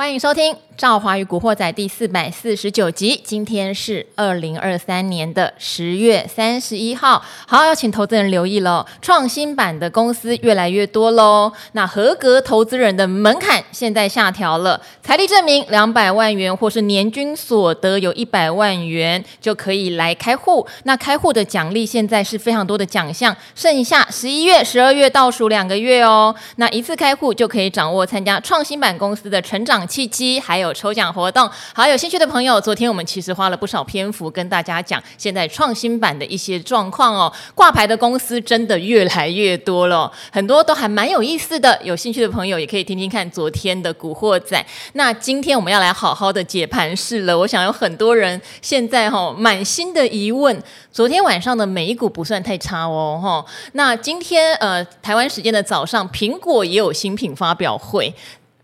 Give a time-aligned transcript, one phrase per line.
[0.00, 3.20] 欢迎收听《赵华与古惑仔》第四百四十九集。
[3.22, 7.22] 今天是二零二三年的十月三十一号。
[7.46, 11.52] 好，要请投资人留意喽，创新版的公司越来越多喽。
[11.72, 20.66] 那合格投资人的门槛现在下调了，财力证明两百万元或是年均所得有一百万元就可以来开户。
[20.84, 26.34] 那开户的奖励现在是非常多的奖项，剩下十一月、十二月倒数两个月哦。
[26.56, 31.48] 那一次开户就可以掌握参加创新版公司的成长契机，还有抽奖活动。
[31.74, 37.32] 好，有兴趣的朋友，昨天我们其实花了不少篇幅跟大家讲现在创新版的一些状况哦。
[37.54, 41.78] 挂牌的公司真的越来越多了，很多都还蛮有意思的。
[41.82, 44.64] 有兴趣的朋友也可以听听看昨天的古惑仔。
[44.94, 47.38] 那今天我们要来好好的解盘式了。
[47.38, 50.62] 我想有很多人现在哈、哦、满心的疑问。
[50.92, 53.44] 昨天晚上的美股不算太差哦，哈。
[53.72, 58.12] 那今天呃台湾时间的早上，苹果也有新品发表会。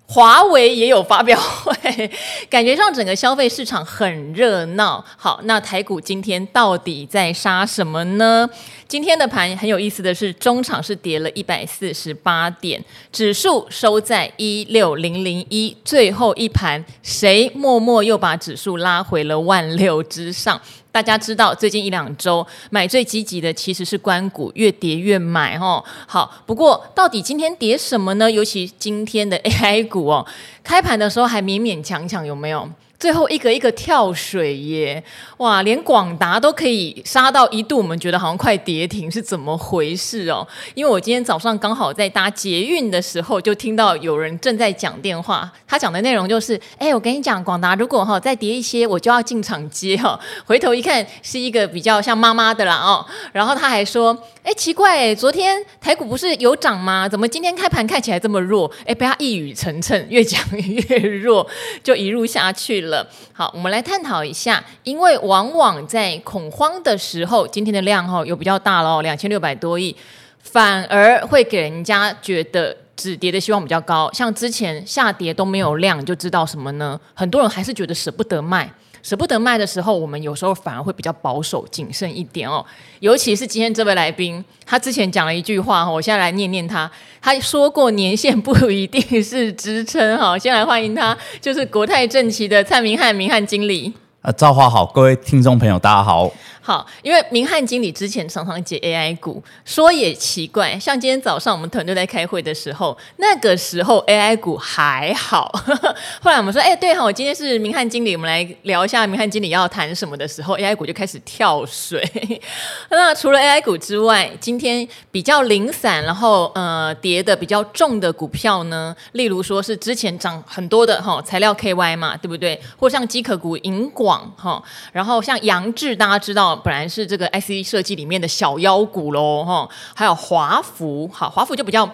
[0.08, 2.10] 华为也有发表会，
[2.48, 5.04] 感觉上整个消费市场很热闹。
[5.16, 8.48] 好，那台股今天到底在杀什么呢？
[8.86, 20.60] 今天的盘很有意思的是，中场是跌了一百四十八点，指数收在一六零零一，最后一盘谁默默又把指数拉回了万六之上？
[20.97, 25.84] 大家知道，最近一两周买最积极的其实是关股，越跌越买哦。
[26.06, 28.30] 好，不过到底今天跌什么呢？
[28.30, 30.27] 尤其今天的 AI 股哦，
[30.64, 32.66] 开盘的时候还勉勉强强，有没有？
[32.98, 35.02] 最后一个一个跳水耶，
[35.36, 40.47] 哇，连广达都可以杀到一度，我们觉得好像快跌停，是怎么回事哦？
[40.75, 50.19] 因为我今天早上刚好在搭捷运的时候，就听到有人正在讲电话，他讲的内容就是：哎，我跟你讲，广达如果哈再跌一些，我就要进场接哈。
[50.47, 53.05] 回头一看，是一个比较像妈妈的啦哦。
[53.33, 57.06] 然后他还说：哎，奇怪，昨天台股不是有涨吗？
[57.06, 58.70] 怎么今天开盘看起来这么弱？
[58.86, 61.47] 哎，被他一语成谶，越讲越弱，
[61.83, 62.85] 就一路下去了。
[62.86, 69.94] 了，好，我们来探讨一下，因为往往在恐慌的时候，今天的量哈有比较大喽，两千六百多亿，
[70.41, 74.10] 反而会给人家觉得止跌的希望比较高。
[74.12, 76.98] 像之前下跌都没有量，就知道什么呢？
[77.14, 78.70] 很多人还是觉得舍不得卖。
[79.06, 82.67] 舍不得卖的时候，我们有时候反而会比较保守谨慎一点哦。
[82.99, 86.91] 尤其是今天这位来宾，他之前讲了一句话，我现在来念念他。
[87.22, 90.37] 他说过年限不一定是支撑哈。
[90.37, 93.93] 先来欢迎他，就是国泰正奇的蔡明翰，明翰经理。
[94.26, 96.28] 呃，赵华好，各位听众朋友，大家好。
[96.60, 105.48] 好，因为明翰经理之前常常接 AI 股，说也奇怪，像今天早上我们团队在开会的时候，那个时候 AI 股还好。
[106.20, 112.03] 后来我们说，哎，对哈，我今天是明翰经理，我们来聊一下明翰经理要谈什么的时候，AI 股就开始跳水。
[112.91, 122.60] 那除了 AI 股之外，今天比较零散，然后呃跌的比较重的股票呢，例如说是之前涨很多的哈材料 KY 嘛，对不对？
[122.76, 124.62] 或像机壳股银广哈，
[124.93, 126.54] 然后像杨智，大家知道。
[126.54, 131.88] 本来是这个 IC 设计里面的小妖股喽，哈，还有华孚，好，华孚就比较，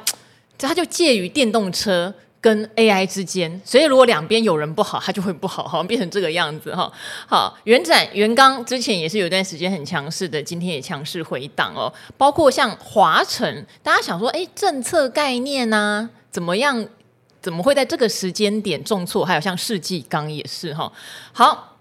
[0.58, 6.90] 它就介于电动车跟 AI 之间，所以如果两边有人不好，它就会不好，好像变成这个样子哈。
[7.26, 11.92] 好，元展、元刚之前也是有一段时间很强势的，今天也强势回档哦。
[12.16, 16.86] 包括像华城，大家想说，哎，政策概念呢、怎么样？
[17.40, 19.24] 怎么会在这个时间点重挫？
[19.24, 20.92] 还有像世纪钢也是哈。
[21.32, 21.71] 好。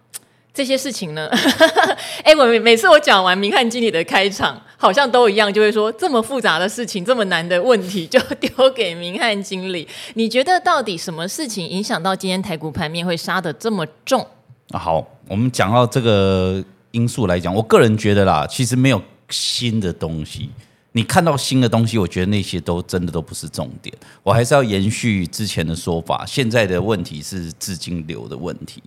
[0.53, 1.29] 这些事情呢，
[2.23, 9.87] 哎，我每次我讲完明翰经理的开场，好像都一样，就会说这么复杂的事情，这么难的问题，就丢给明翰经理。
[10.15, 14.27] 你觉得到底什么事情影响到今天台股盘面会杀得这么重？
[14.73, 20.49] 好，我们讲到这个因素来讲，我个人觉得啦，其实没有新的东西。
[20.91, 23.95] 你看到新的东西，我觉得那些都真的都不是重点。
[24.21, 28.83] 我还是要延续之前的说法，现在的问题是资金流的问题。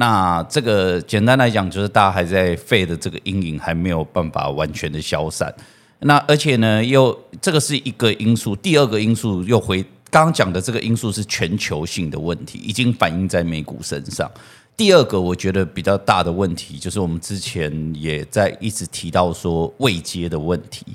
[0.00, 5.54] 那这个简单来讲，就是大家还在废的这个阴影还没有办法完全的消散。
[5.98, 14.30] 那而且呢，又这个是一个因素，第二个因素又回刚刚讲的这个因素是全球性的问题，已经反映在美股身上。
[14.74, 20.86] 第二个我觉得比较大的问题，就是我们之前也在一直提到说未接的问题，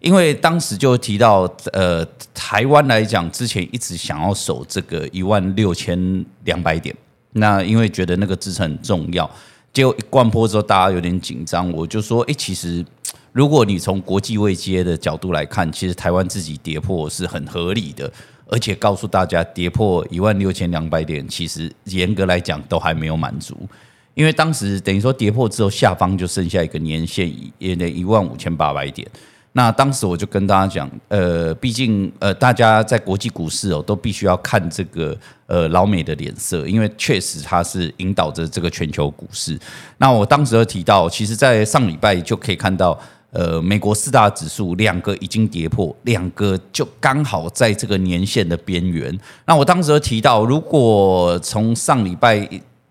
[0.00, 1.42] 因为当时就提到，
[1.74, 2.02] 呃，
[2.32, 6.96] 台湾来讲，之前一直想要守这个一万六千两百点。
[7.36, 9.28] 那因为觉得那个支撑很重要，
[9.72, 11.70] 结果一灌破之后，大家有点紧张。
[11.72, 12.84] 我就说，哎，其实
[13.32, 18.10] 如果你从国际位阶的角度来看，其实台湾自己跌破是很合理的，
[18.46, 23.68] 而且告诉大家，跌破一万六千两百点，其实严格来讲都还没有满足，
[24.14, 27.28] 因为当时等于说跌破之后，下方就剩下一个年线，
[27.58, 29.06] 也得一万五千八百点。
[29.56, 35.16] 那当时我就跟大家讲，呃，毕竟呃，大家在国际股市哦，都必须要看这个
[35.46, 39.56] 呃老美的脸色，因为确实它是引导着这个全球股市。
[39.98, 42.98] 那我当时有提到，其实，在上礼拜就可以看到，
[43.30, 49.16] 呃，美国四大指数两个已经跌破，两个就刚好在这个年线的边缘。
[49.46, 52.48] 那我当时有提到，如果从上礼拜，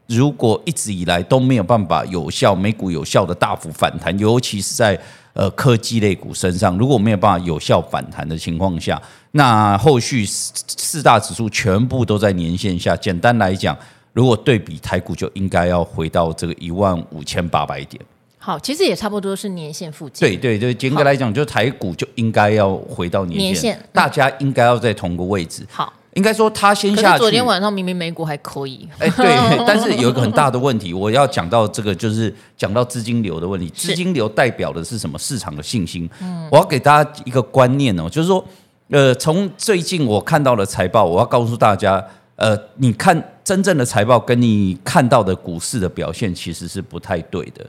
[0.07, 4.97] 如果一直以来都没有办法有效美股有效的大幅反弹，尤其是在
[5.33, 9.01] 呃，科技类股身上，如果没有办法有效反弹的情况下，
[9.31, 12.95] 那后续四大指数全部都在年线下。
[12.95, 13.75] 简单来讲，
[14.13, 17.99] 如果对比台股，就应该要回到这个一万五千八百点。
[18.37, 20.19] 好，其实也差不多是年线附近。
[20.19, 25.65] 对对对，严格来讲，就台股就应该要回到年线，年线大家应该要在同个位置。
[25.71, 25.91] 好。
[26.15, 27.19] 应该说，他先下去。
[27.19, 28.87] 昨天晚上明明美股还可以。
[28.99, 29.25] 哎，对，
[29.65, 33.67] 但是有一个很大的问题，我要讲到这个，就是讲到资金流的问题。
[33.69, 35.17] 资金流代表的是什么？
[35.17, 36.09] 市场的信心。
[36.21, 38.45] 嗯，我要给大家一个观念哦，就是说，
[38.89, 42.03] 呃，从最近我看到的财报，我要告诉大家，
[42.35, 47.65] 呃，你看真正的财报跟你看到的股市的表现其实是不太对的。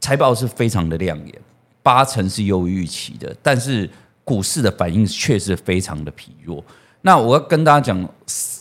[0.00, 1.34] 财报是非常的亮眼，
[1.82, 3.88] 八成是优于预期的，但是
[4.24, 6.64] 股市的反应确实非常的疲弱。
[7.06, 8.08] 那我要跟大家讲，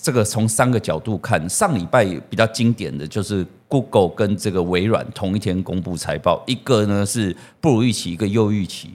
[0.04, 8.92] 这个从三个角度看，上礼拜比较经典的就是 Google 跟这个微软同一天公布财报，一个呢是不如预期，一个优预期，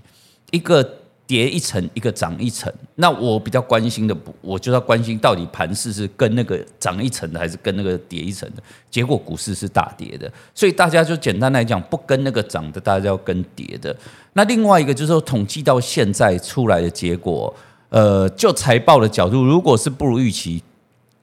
[0.53, 0.89] 一个
[1.27, 2.73] 跌一层，一个涨一层。
[2.95, 8.63] 那我比较关心的，我就要关心到底盘势是跟那个涨一层的，还是跟那个跌一层的？
[8.89, 13.97] 结果股市是大跌的，所以大家就简单来讲，不跟那个涨的，大家要跟跌的。
[14.35, 17.53] 那另外一个就是说，统计到现在出来的结果。
[17.91, 20.63] 呃，就财报的角度，如果是不如预期，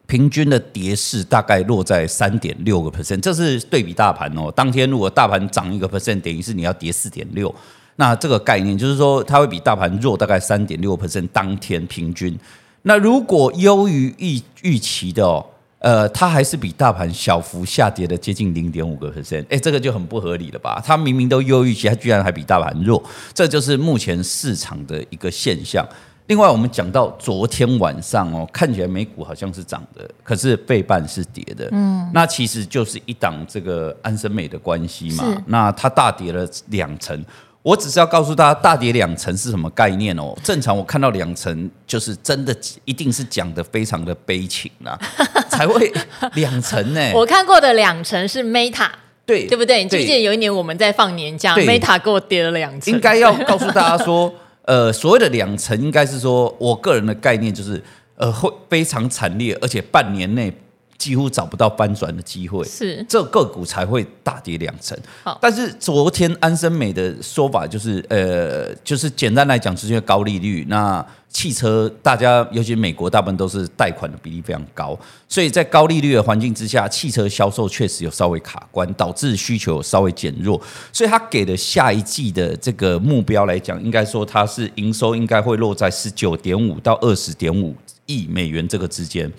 [0.06, 4.52] 平均的跌势大概落在三点六个 percent，这是对比大盘哦。
[4.56, 7.54] 当天如果大盘涨一个 percent，等于是你要跌四点六，
[7.96, 12.38] 那这个概念就是说，它会比大盘弱大概三点六 percent，当天平均。
[12.84, 15.46] 那如果优于预预期的哦，
[15.80, 20.81] 呃，它还是比大盘小幅下跌的接近零点五个 percent，哎，这个就很不合理了吧？
[20.86, 23.02] 它明明都优于预期，它居然还比大盘弱，
[23.34, 25.86] 这就是目前市场的一个现象。
[26.28, 31.70] 另外，我们讲到昨天晚上哦，看起来美股好像是涨的，可是背半是跌的。
[31.72, 35.24] 嗯，那其实就是一档这个安森美的关系嘛。
[35.24, 37.24] 是那它大跌了两成，
[37.62, 40.38] 我只是要告诉大家，大跌两成是什么概念哦？
[40.44, 42.54] 正常我看到两成，就是真的
[42.84, 45.00] 一定是讲的非常的悲情啦，
[45.50, 45.90] 才会
[46.34, 47.12] 两成呢。
[47.14, 48.90] 我看过的两成是 Meta，
[49.26, 49.82] 对对不对？
[49.82, 54.30] 你记不记得有一年我们在放年假，Meta 给我跌了两成，应该要告诉大家说。
[54.68, 57.81] 呃，所谓的两层，应该是说，我个人的概念就是，
[58.18, 60.52] 呃，会非常惨烈，而且半年内
[60.98, 64.98] 几乎找不到翻转的机会，是这个股才会大跌两成。
[65.24, 71.06] 好，但是昨天安森美的说法就是，呃，就是简单来讲，就是因为高利率那。
[71.30, 74.98] 汽车，大家尤其美国，大部分都是贷款的比例非常高，
[75.28, 80.60] 所以在高利率的环境之下，汽车销售确实有稍微卡关，导致需求稍微减弱。
[80.92, 89.32] 所以他给的下一季的这个目标来讲，应该说它是营收应该会落在十九点五到二十点五亿美元这个之间，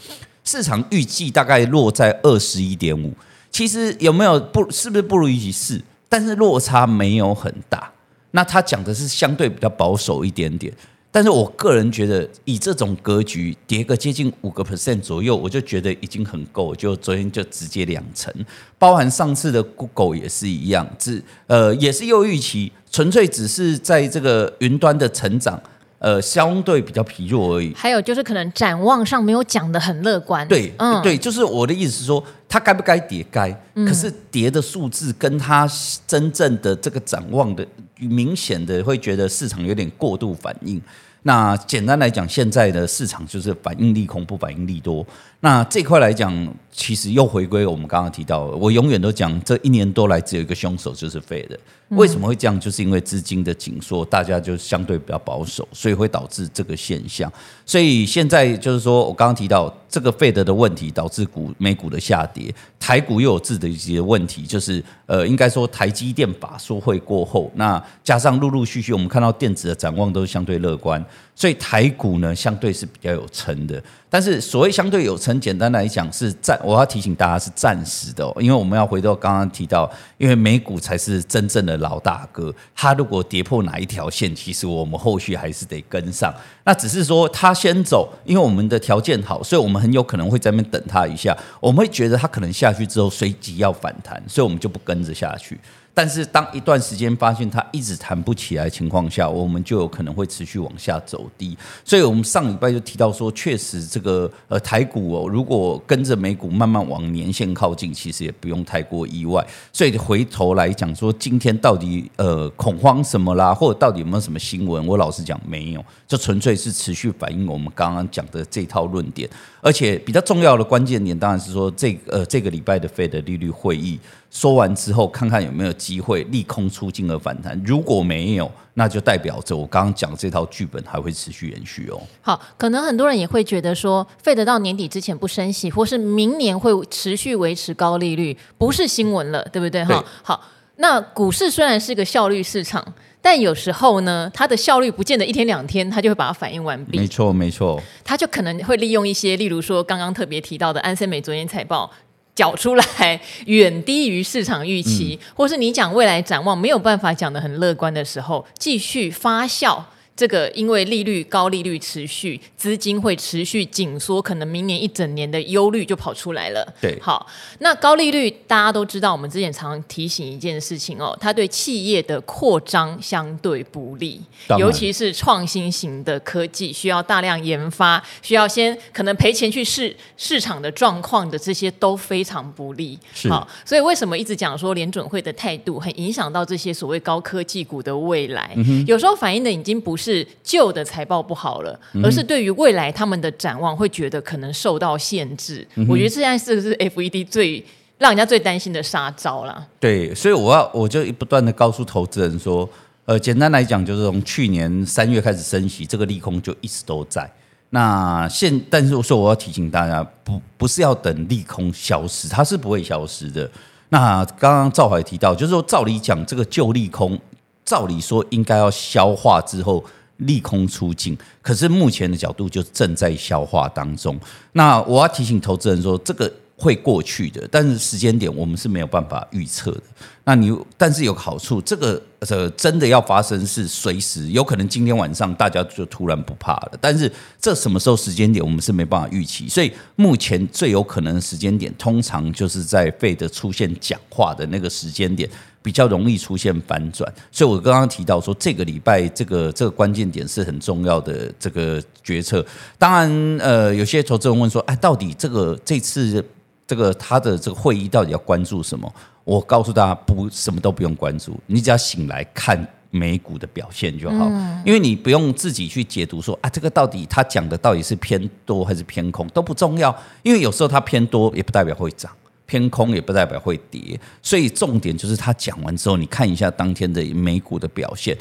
[0.49, 3.13] 市场预计大概落在二十一点五。
[3.51, 5.79] 其实有没有不是不是不如预期是，
[6.09, 7.93] 但是落差没有很大。
[8.31, 10.73] 那他讲的是相对比较保守一点点。
[11.11, 16.75] 但是我个人觉得，以这种格局跌个接近五个 percent 左右，我就觉得已经很够。
[16.75, 18.33] 就昨天就直接两成，
[18.79, 25.61] 包含上次的 Google 也是一样，只呃也是又预期，纯粹只是在这个云端的成长。
[25.99, 27.75] 呃，相对比较疲弱而已。
[27.75, 30.47] 还有就是，可能展望上没有讲的很乐观。
[30.47, 33.27] 对，嗯，对，就是我的意思是说，它该不该跌？
[33.31, 33.51] 该。
[33.75, 33.85] 嗯。
[33.85, 35.69] 可是跌的数字跟它
[36.07, 40.81] 真正的这个展望的，明显的会觉得市场有点过度反应。
[41.23, 45.05] 那简单来讲，现在的市场就是反应利空，不反应利多。
[45.41, 51.57] 那这块来讲，其实又回归我们刚刚提到，我永远都讲，这一年多来只有一个凶手，就是 Fed。
[51.91, 52.59] 为什么会这样？
[52.61, 57.33] 就是因为资金的紧缩，大家就相对比较保守，所以会导致这个现象。
[57.65, 71.03] 所以现在就是说我刚刚提到这个 Fed 的问题，导致股美股的下跌，台股又有自己的问题，就是呃，应该说台积电法说会过后，那加上陆陆续续我们看到电子的展望都是相对乐观，
[71.39, 73.81] 所以台股呢相对是比较有撑的。
[74.11, 86.35] 但是所谓相对有撑，简单来讲是暂，我要提醒大家是暂时的，因为我们要回到刚刚提到，因为美股才是真正的老大哥，它如果跌破哪一条线，其实我们后续还是得跟上。
[86.65, 95.61] 那只是说它先走，因为我们的条件好，所以我们很有可能会在那边等它一下，我们会觉得它可能下去之后随即要反弹，所以我们就不跟着下去。
[95.99, 101.59] 但是当一段时间发现它一直弹不起来的情况下，我们就有可能会持续往下走低。
[101.85, 109.45] 所以，我们上礼拜就提到说，确实这个呃台股哦，如果跟着美股慢慢往年线靠近，其实也不用太过意外。
[109.73, 114.87] 所以回头来讲说，今天到底呃恐慌什么啦，或者到底有没有什么新闻？
[114.87, 119.29] 我老实讲没有，就纯粹是持续反映我们刚刚讲的这套论点。
[119.61, 123.99] 而且比较重要的关键点，当然是说这、呃这个礼拜的费的利率会议。
[124.31, 127.61] 说完之后，看看有没有机会利空出尽而反弹。
[127.65, 132.01] 如果没有，那就代表着我刚刚讲这套剧本还会持续延续哦。
[132.21, 139.85] 好，可能很多人也会觉得说，Fed 到年底之前不升息，或是明年会持续维持高利率，不是新闻了，对不对？
[139.85, 140.45] 哈，好。
[140.81, 146.99] 那股市虽然是个效率市场，但有时候呢，它的效率不见得一天两天，它就会把它反应完毕。
[146.99, 147.83] 没错，没错。
[148.05, 151.91] 它就可能会利用一些，例如说刚刚特别提到的安森美昨天财报。
[152.39, 159.83] 缴出来远低于市场预期，嗯、或是你讲未来展望没有办法讲得很乐观的时候，继续发酵。
[160.19, 166.75] 这个因为利率高利率持续，资金会持续紧缩，可能明年一整年的忧虑就跑出来了。
[166.81, 167.25] 对，好，
[167.61, 174.21] 那高利率大家都知道，我们之前常常提醒一件事情哦，它对企业的扩张相对不利，
[174.59, 182.99] 尤其是创新型的科技，需要大量研发，需要先可能赔钱去试市场的状况的这些都非常不利。
[183.15, 188.53] 是，好，所以为什么一直讲说联准会的态度很影响到这些所谓高科技股的未来？
[188.57, 190.08] 嗯、有时候反映的已经不是。
[190.09, 195.67] 是旧的财报不好了，而是对于未来他们的展望会觉得可能受到限制。
[195.75, 197.63] 嗯、我觉得这件事是 FED 最
[197.99, 199.67] 让人家最担心的杀招了。
[199.79, 202.67] 对，所以我要我就不断的告诉投资人说，
[203.05, 207.31] 呃，简单来讲就是从去年三月开始升息，这个利空就一直都在。
[207.71, 213.51] 那现但是我说我要提醒大家，不不是要等利空消失，它是不会消失的。
[213.91, 217.19] 那刚刚赵怀提到，就是说照理讲，这个旧利空，
[217.65, 219.85] 照理说应该要消化之后。
[220.19, 224.19] 利空出尽，可是目前的角度就正在消化当中。
[224.53, 229.83] 那我要提醒投资人说，这个会过去的，但是时间点我们是没有办法预测的。
[230.25, 236.73] 那你但是有个好处，这个呃真的要发生是随时有可能，今天晚上大家就突然不怕了。
[236.81, 237.11] 但是
[237.41, 245.31] 这什么时候时间点我们是没办法预期，所以目前最有可能的时间点，通常就是在费德出现讲话的那个时间点。
[245.61, 252.45] 比较容易出现反转，所以我刚刚提到说，这个礼拜这个这个关键点是很重要的这个决策。
[252.79, 256.25] 当然，呃，有些投资人问说，哎，到底这个这次
[256.67, 258.91] 这个他的这个会议到底要关注什么？
[259.25, 264.27] 我告诉大家，不，什么都不用关注，你只要醒来看美股的表现就好，
[264.65, 272.11] 因为你不用自己去解读说啊，这个到底他讲的到底是偏多还是偏空都不重要，因为有时候它偏多也不代表会涨。
[272.49, 278.17] 偏空也不代表会跌，所以重点就是他讲完之后，你看一下当天的美股的表现。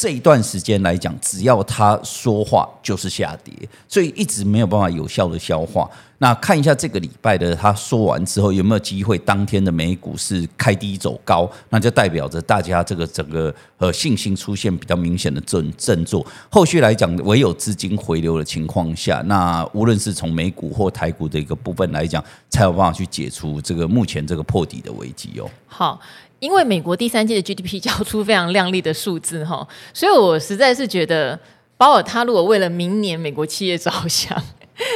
[0.00, 3.52] 这一段时间来讲，只要他说话就是下跌，
[3.86, 5.86] 所以一直没有办法有效的消化。
[6.16, 16.26] 那看一下这个礼拜的他说完之后有没有机会，当天的美股是开低走高，那就代表着大家这个整个呃信心出现比较明显的振振作。
[16.48, 25.50] 后续来讲，唯有资金回流的情况下，那无论是从美股或台股的一个部分来讲，才有办法去解除这个目前这个破底的危机哦。
[25.66, 26.00] 好，
[26.40, 31.38] 因为美国第三季的 GDP 交出非常亮丽的数字哈，所以我实在是觉得
[31.76, 34.42] 鲍尔他如果为了明年美国企业着想，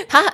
[0.09, 0.25] 他。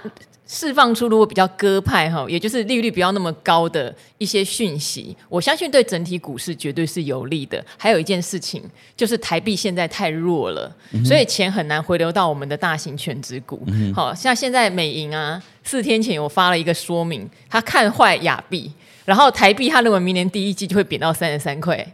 [0.52, 7.64] 释放出如果比较鸽派哈，也就是利率不要那么高的一些讯息，我相信对整体股市绝对是有利的。
[7.76, 8.60] 还有一件事情
[8.96, 13.62] 就是台币现在太弱了，嗯、所以钱很难回流到我们的大型全值股。
[13.68, 18.72] 嗯、好像现在美银啊，四天前我发了一个说明，他看坏亚币。
[19.10, 21.84] 然后台币，他认为明年第一季就会贬到三十三块。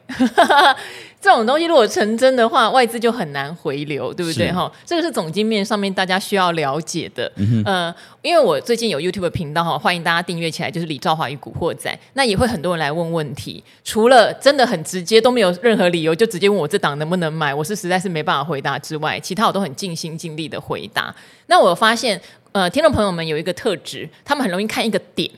[1.18, 4.52] 这种东西如果成真的话，外资就很难回流，对不对？
[4.52, 7.32] 哈，这个是总经面上面大家需要了解的。
[7.36, 11.98] 嗯、呃，因为我最近有 YouTube 频道哈，欢迎大家订阅起来，就是李兆华与古惑仔。
[12.12, 21.12] 那也会很多人来问问题，除了真的很直接都没有任何理由就直接问我这档能不能买，我是实在是没办法回答之外，其他我都很尽心尽力的回答。
[21.46, 22.20] 那我发现，
[22.52, 25.30] 呃，听众朋友们有一个特质，他们很容易看一个点。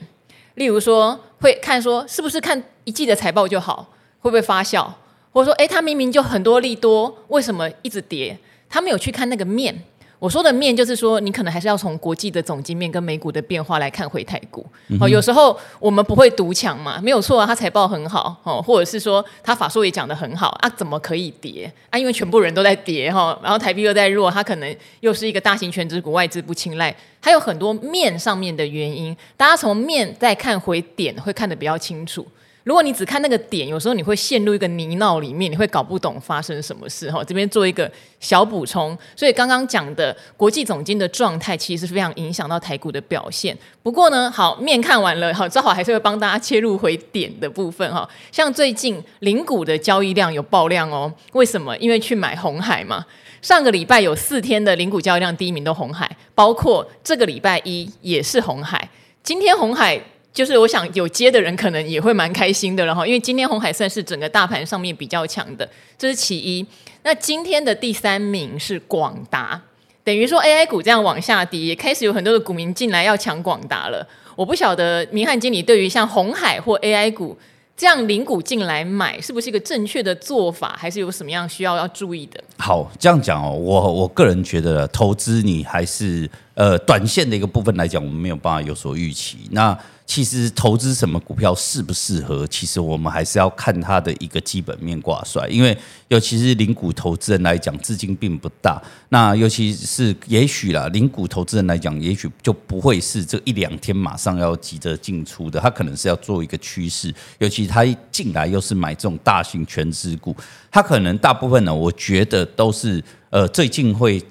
[0.59, 3.87] 例如说，会看说是不是看一季的财报就好，
[4.19, 4.85] 会不会发酵？
[5.31, 8.37] 或者说，哎，他明明就很多利多，为什么一直跌？
[8.67, 9.81] 他没有去看那个面。
[10.19, 14.65] 我说的面就是说，你可能还是要从国际的总经面跟美股的变化来看回台股。
[14.99, 21.97] 哦，有时候我们不会独抢嘛，没有错啊，他财报很好哦，或者是说他法说也讲得很好啊，怎么可以跌啊？
[21.97, 29.15] 因为全部人都在跌哈，然后台币又在弱，它可能又是一个大型全职股，外资不青睐，还有很多面上面的原因。
[29.37, 32.27] 大家从面再看回点，会看得比较清楚。
[32.69, 37.23] 如果你只看那个点，有时候你会陷入一个泥淖里面，你会搞不懂发生什么事哈。
[37.23, 43.57] 这边做一个小补充，所以刚刚讲的国际总经的状态，其实是非常影响到台股的表现。
[43.81, 48.07] 不过呢，好，面看完了，好，正好还是会帮大家切入回点的部分哈。
[48.31, 51.75] 像最近零股的交易量有爆量哦，为什么？
[51.79, 53.03] 因为去买红海嘛。
[53.41, 58.87] 上个礼拜有四天的零股交易量第一名都红海，包括这个礼拜一也是红海。
[59.23, 59.99] 今天红海。
[60.31, 65.67] 就是我想有接的人可能也会蛮开心的了哈，因为今天红海算是整个大盘上面比较强的，
[65.97, 66.65] 这是其一。
[67.03, 69.59] 那今天的第三名是广达，
[70.03, 74.07] 等于说 AI 股这样往下跌，开始有很多的股民进来要抢广达了。
[74.35, 77.37] 我不晓得明翰经理对于像红海或 AI 股
[77.75, 82.41] 这样零股进来买，是不是一个正确的做法，还是有什么样需要要注意的？
[82.57, 86.29] 好，这样讲哦，我我个人觉得投资你还是
[86.59, 89.37] 呃短线的一个部分来讲，我们没有办法有所预期。
[89.51, 95.47] 那其实投资什么股票适不适合，其实我们还是要看它的一个基本面挂帅。
[95.47, 95.77] 因为
[96.09, 98.81] 尤其是零股投资人来讲，资金并不大。
[99.07, 105.61] 那尤其是也许啦，零股投资人来讲，也许就不会是这一两天马上要急着进出的。
[105.61, 107.13] 他可能是要做一个趋势。
[107.37, 110.35] 尤其他一进来又是买这种大型全资股，
[110.69, 114.21] 他可能大部分呢，我觉得都是呃最近会。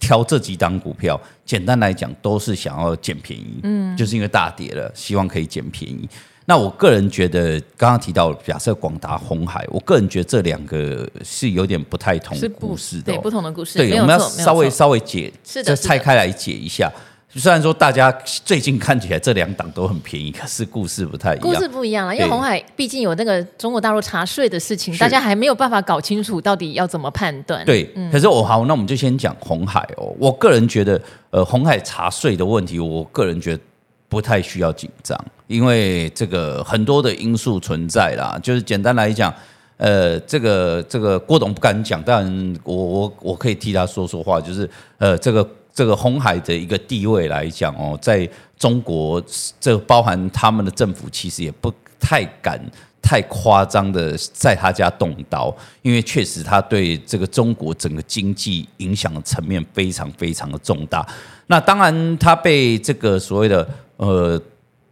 [0.00, 6.08] 挑这几档股票，简单来讲都是想要捡便宜，嗯，就是因为大跌了，希望可以捡便宜。
[6.44, 13.78] 那我个人觉得，刚刚提到假设广达、红海，我个人觉得这两个是有点不太同故事的，对，不同的故事。
[13.78, 16.90] 对，我们要稍微稍微解，是的，拆开来解一下。
[17.34, 18.12] 虽然说大家
[18.44, 21.40] 最近看起来这两档都很便宜，可是故事不太一样。
[21.40, 27.64] 故事不一样了，因为红海毕竟有那个中国大陆查税的事情，大家还没有办法搞清楚到底要怎么判断。
[27.64, 30.14] 对，嗯、可是我好，那我们就先讲红海哦。
[30.18, 33.62] 我个人觉得，呃，红海查税的问题，我个人觉得
[34.10, 38.38] 不太需要紧张，因为这个很多的因素存在啦。
[38.42, 39.32] 就是简单来讲，
[39.78, 45.48] 呃，这个这个郭董不敢讲，但我我我可以替他说说话，就是呃，这个。
[45.72, 49.22] 这个红海的一个地位来讲哦，在中国，
[49.60, 52.60] 这包含他们的政府其实也不太敢
[53.00, 61.06] 太夸张的在他家动刀，因为确实他对这个中国整个经济影响的层面非常非常的重大。
[61.46, 64.40] 那当然，他被这个所谓的呃，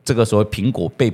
[0.05, 1.13] 这个所谓苹果被。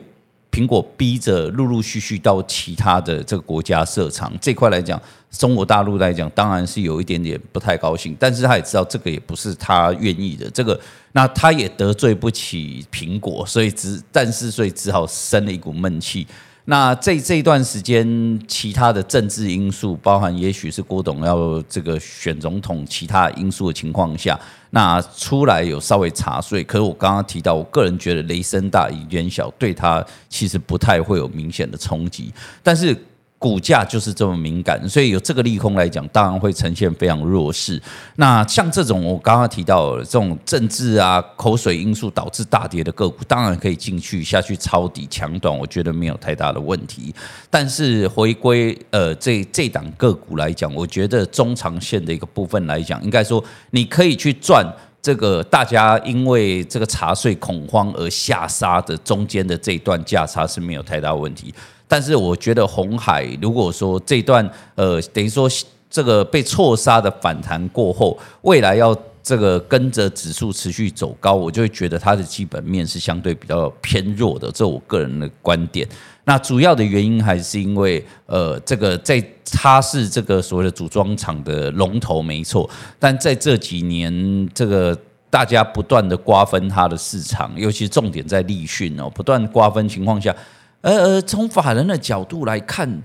[0.49, 4.99] 苹果逼着陆陆续续到其他的这个国家设厂，这块来讲，
[5.37, 10.79] 中国大陆来讲当然是有一点点不太高兴，但是他也知道这个也不是他愿意的，这个
[11.12, 16.27] 那他也得罪不起苹果，所以只但是所以只好生了一股闷气。
[16.68, 24.37] 那这这一段时间，其他的政治因素，包含也许是郭董要这个选总统，其他因素的情况下，
[24.70, 26.64] 那出来有稍微查税。
[26.64, 32.96] 可是我刚刚提到，我个人觉得雷声大雨点小，对他其实不太会有明显的冲击，但是。
[33.38, 37.81] 股价就是这么敏感，所以有这个利空来讲，当然会呈现非常弱势。
[38.16, 47.14] 那像这种我刚刚提到的这种政治啊、口水因素导致大跌的个股，当然可以进去下去抄底抢短，我觉得没有太大的问题。
[47.51, 54.66] 但是回归呃这这档个股来讲，我觉得中长线的一个部分来讲，应该说你可以去赚
[55.07, 61.55] 这个大家因为这个茶税恐慌而下杀的中间的这一段价差是没有太大问题。
[61.87, 65.49] 但是我觉得红海，如果说这段呃，等于说
[65.88, 68.92] 这个被错杀的反弹过后，未来要
[69.23, 75.87] 这个跟着指数持续走高，我就会觉得它的基本面是相对比较偏弱的，这我个人的观点。
[76.29, 84.99] 那主要的原因还是因为呃，这个在它是这个所谓的组装厂的龙头没错，但在这几年这个
[85.31, 90.35] 大家不断的瓜分它的市场，尤其重点在立讯哦，不断瓜分情况下。
[90.81, 93.03] 呃，从法人的角度来看，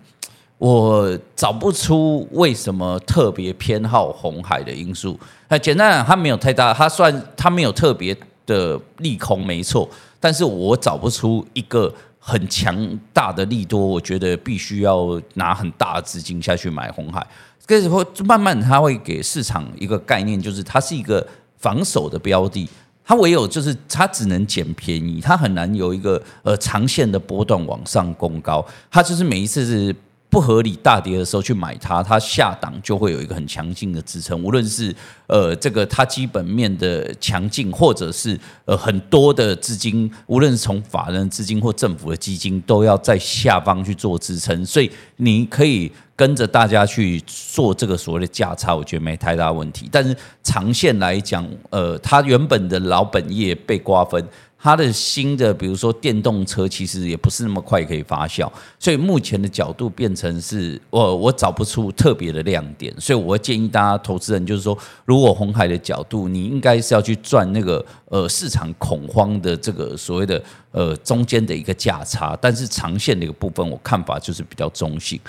[0.57, 5.19] 我找不出为什么特别偏好红海的因素。
[5.47, 9.87] 那简单讲，它没有太大，它算它没有特别的利空，没错。
[10.19, 11.91] 但是我找不出一个
[12.23, 17.25] 很强大的利多，我觉得必须要拿很大的资金下去买红海。
[17.65, 21.25] 可是会慢慢，它会给市场一个概念，就是它是一个
[21.57, 22.69] 防守的标的。
[23.03, 28.63] 它唯有就是它只能捡便宜，它很难有一个呃长线的波段往上攻高。
[28.91, 29.95] 它就是每一次是
[30.31, 34.41] 不合理大跌的时候去买它，它下档就会有一个很强劲的支撑。
[34.41, 34.95] 无论是
[35.27, 44.65] 呃这个它基本面的强劲，或者是呃很多的资金，无论是从法人资金或政府的基金，都要在下方去做支撑。
[44.65, 45.91] 所以你可以。
[46.13, 49.89] 跟着大家去做这个所谓的价差，我觉得没太大问题。
[49.91, 54.23] 但是长线来讲，呃，它原本的老本业被瓜分，
[54.63, 58.47] 它的新的，比如说电动车，其实也不是那么快可以发酵，
[58.77, 70.39] 所以目前的角度变成是我我找不出特别的亮点，所以我会建议大家投资人就是说，如果红海的角度，你应该是要去赚那个呃市场恐慌的这个所谓的
[70.71, 75.19] 呃中间的一个价差，但是长线的一个部分，我看法就是比较中性。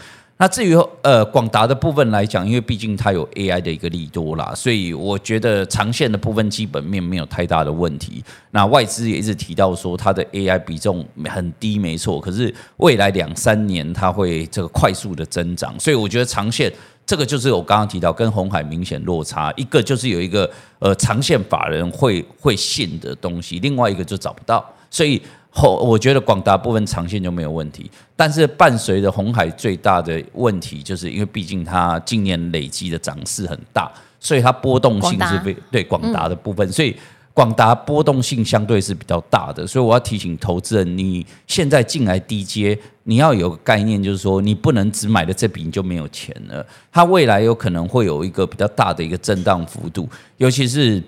[0.42, 8.24] 那至于呃广达的部分来讲，因为毕竟它有 AI 的一个利多啦，所以我觉得长线的部分基本面没有太大的问题。
[8.50, 16.72] 那外资也一直提到说它的 AI 比重很低，没错，可是未来两三年它会这个快速的增长，所以我觉得长线
[17.06, 20.50] 这个就是我刚刚提到跟红海明显落差，一个就是有一个
[20.80, 25.22] 呃长线法人会会信的东西，另外一个就找不到，所以。
[25.54, 36.96] 后，我觉得广达部分长线就没有问题，但是伴随着红海最大的问题，就是因为毕竟它今年累积的涨势很大，所以它波动性是非对广达的部分，所以
[37.34, 51.02] 广达波动性相对是比较大的，所以我要提醒投资人，你现在进来低阶，你要有个概念，就是说你不能只买了这笔你就没有钱了，它未来有可能会有一个比较大的一个震荡幅度，尤其是。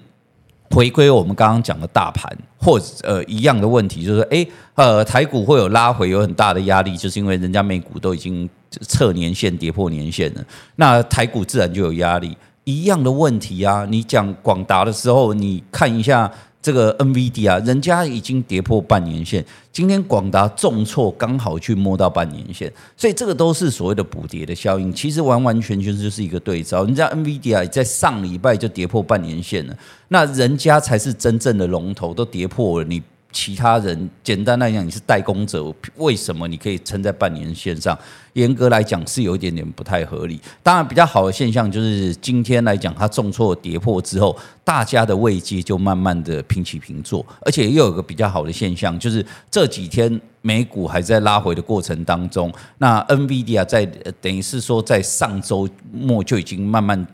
[0.70, 8.48] 回归我们刚刚讲的大盘，或者呃一样的问题，就是说，诶，呃，台股会有拉回，有很大的压力，就是因为人家美股都已经
[8.80, 10.44] 测年线跌破年线了，
[10.76, 12.36] 那台股自然就有压力。
[12.64, 16.30] 一样的问题啊，你讲广达的时候，你看一下。
[16.64, 24.90] 这个 NVD 啊，人家已经跌破半年线，今天广达重挫，刚好去摸到半年线，所以这个都是所谓的补跌的效应。
[24.90, 26.82] 其实完完全全就是一个对照。
[26.84, 29.76] 人家 NVD 啊，在上礼拜就跌破半年线了，
[30.08, 33.02] 那人家才是真正的龙头，都跌破了你。
[33.34, 37.98] 其他人简单来讲，你是代工者，为什么你可以撑在半年线上？
[38.34, 40.40] 严格来讲是有一点点不太合理。
[40.62, 53.84] 当然，比较好的现象就是今天来讲，它重挫跌破之后，大家的位阶就慢慢的平起平坐，而且又有个比较好的现象，就是这几天美股还在拉回的过程当中，那 NVIDIA 在
[54.20, 57.04] 等于是说在上周末就已经慢慢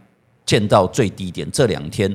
[0.44, 2.14] 见到最低点，这两天。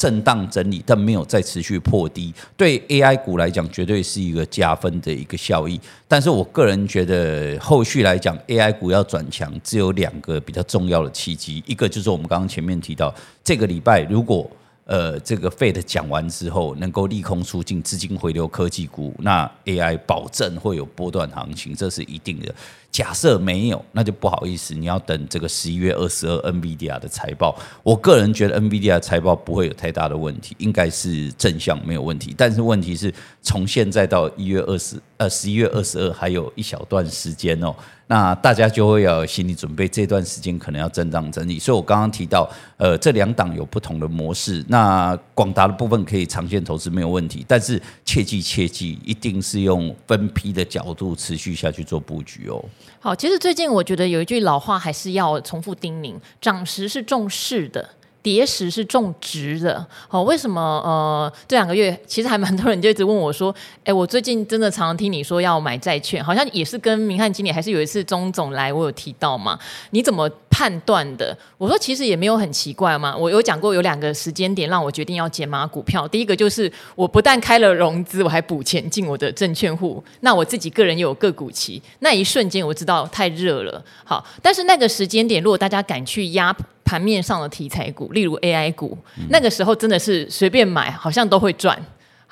[0.00, 5.78] 震荡整理，但没有再持续破低，对 AI 股来讲，绝对是一个加分的一个效益。
[6.08, 14.50] 但是我个人觉得，后续来讲，AI 股要转强，只有两个比较重要的契机，一个就是我们刚刚前面提到，这个礼拜如果。
[14.86, 22.52] 呃，这个 Fed 讲完之后，能够利空出尽，资金回流科技股，那 AI 保证会有波段行情，这是一定的。
[22.90, 27.56] 假设没有，那就不好意思，你要等这个十一月二十二 NVIDIA 的财报。
[27.82, 32.34] 我个人觉得 NVIDIA 财报不会有太大的问题，应该是正向没有问题。
[32.36, 37.74] 但是问题是从现在到一月二十呃十一月二十二还有一小段时间哦。
[38.08, 41.60] 那大家就会要有心理准备，这段时间可能要震荡整理。
[41.60, 44.64] 所以我刚刚提到，呃，这两档有不同的模式。
[44.66, 52.64] 那广达的部分可以长线投资没有问题，但是切记切记，一定是用分批的角度持续下去做布局哦。
[53.02, 57.88] 好，其实最近我觉得有一句老话还是要重复叮咛：长时是重视的。
[58.22, 60.60] 跌时是种植的，好，为什么？
[60.60, 69.58] 呃，这两个月其实还蛮多人就一直问我说，哎，我最近真的常常听你说要买债券，好像也是跟明翰经理还是有一次钟总来，我有提到嘛？
[69.90, 71.36] 你怎么判断的？
[71.56, 86.54] 我说其实也没有很奇怪嘛，我有讲过有两个时间点让我决定要减码股票，第一个就是我不但开了融资，我还补钱进我的证券户，那我自己个人也有个股期，那一瞬间我知道太热了，好，但是那个时间点如果大家敢去压。
[86.90, 88.98] 盘面上的题材股，例如 AI 股，
[89.28, 91.80] 那个时候真的是随便买，好像都会赚。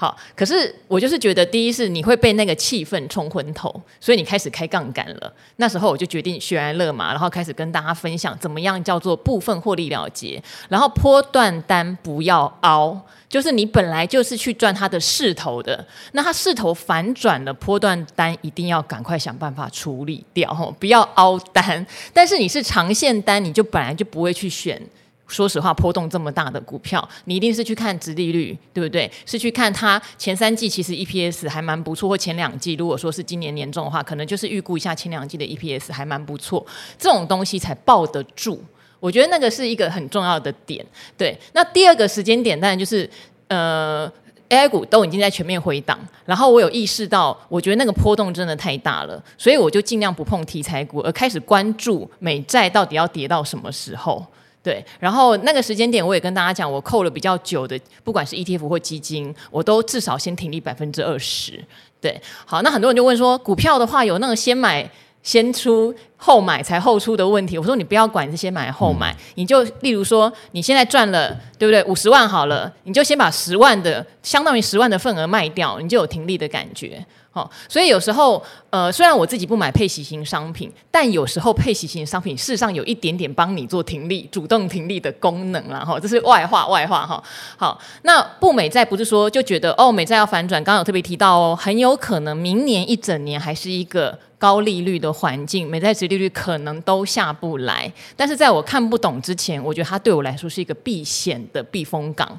[0.00, 5.32] 好，可是我就是觉得，第一是你会被那个气氛冲昏头，所以你开始开杠杆了。
[5.56, 12.96] 那时候我就决定悬崖勒马，然后开始跟大家分享怎么样叫做部分获利了结，然后波段单不要凹。
[13.28, 21.84] 就是你本来就是去赚它的势头的，那它势头反转了，波段单一定要赶快想办法处理掉，吼，不要凹单。
[22.14, 24.80] 但是你是长线单，你就本来就不会去选。
[25.28, 29.10] 说实话，波动这么大的股票，你一定是去看殖利率，对不对？
[29.26, 36.66] 是去看它前三季其实 EPS 还蛮不错，或前两季如果说是今年年中的话，可能就是预估一下前两季的 EPS 还蛮不错，
[36.98, 38.64] 这种东西才抱得住。
[39.00, 40.84] 我觉得那个是一个很重要的点，
[41.16, 41.38] 对。
[41.52, 43.08] 那第二个时间点当然就是，
[43.46, 44.10] 呃
[44.48, 54.26] ，AI 股都已经在全面回档，然后我有意识到，我觉得那个波动真的太大了，所以我就尽量不碰题材股，而开始关注美债到底要跌到什么时候，
[54.68, 54.84] 对。
[55.00, 61.64] 然后那个时间点，我也跟大家讲，我扣了比较久的，不管是 ETF 或基金，我都至少先停利百分之二十，
[62.02, 62.20] 对。
[62.44, 64.90] 好，那很多人就问说，股票的话有那个先买。
[65.20, 67.56] 先出后买才后出的问题。
[67.56, 71.82] 我说你不要管这些买后买，嗯、你就例如说你现在赚了，对不对？
[71.84, 77.02] 五十万好了，你就先把十万的相当于十万的份额卖掉，你就有停利的感觉。
[77.30, 85.84] 好，所以有时候，呃，虽然我自己不买配息型商品，但有时候配息型商品事实上有一点点帮你做停利、主动停利的功能啦。
[85.84, 87.22] 哈，这是外话，外话哈。
[87.56, 97.90] 好，那不美债不是说就觉得哦，美债要反转，刚刚有特别提到哦，很有可能明年一整年还是一个高利率的环境，美债殖利率可能都下不来。
[98.16, 102.36] 但是在我看不懂之前，我觉得它对我来说是一个避险的避风港，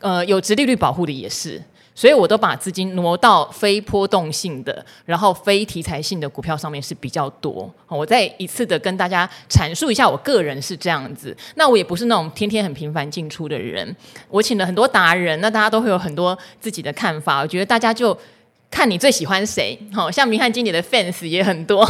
[0.00, 1.62] 呃，有值利率保护的也是。
[1.96, 7.72] 所以我都把资金挪到非波动性的，然后非题材性的股票上面是比较多。
[7.86, 11.36] 我再一次的跟大家阐述一下，我个人是这样子。
[11.54, 13.94] 那我也不是那种天天很频繁进出的人。
[14.28, 17.38] 我请了很多达人，那大家都会有很多自己的看法。
[17.38, 18.18] 我觉得大家就。
[18.74, 21.88] 看你最喜欢谁，好像明翰经理的 fans 也很多，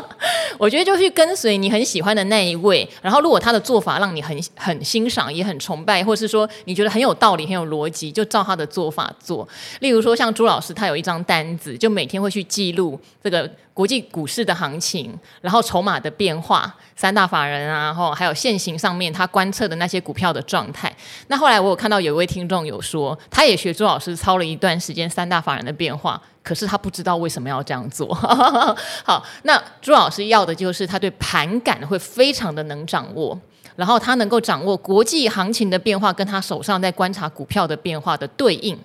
[0.58, 9.48] 我觉得就去跟随你很喜欢的那一位，然后如果他的做法让你很很欣赏，也很崇拜，或是说你觉得很有道理、很有逻辑，就照他的做法做。
[9.80, 13.50] 例如说像朱老师，他有一张单子，就每天会去记录这个。
[13.76, 20.90] 国际股市的行情，然后筹码的变化，三大法人啊，然后还有现行上面他观测的那些股票的状态。
[21.26, 28.14] 那后来我有看到有一位听众有说，他也学朱老师操了一段时间三大法人的变化，可是他不知道为什么要这样做。
[29.04, 33.38] 好，那朱老师要的就是他对盘感会非常的能掌握，
[33.76, 38.78] 然后他能够掌握国际行情的变化，跟他手上在观察股票的变化的对应，